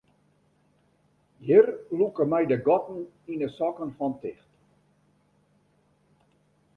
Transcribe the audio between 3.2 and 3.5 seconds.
yn de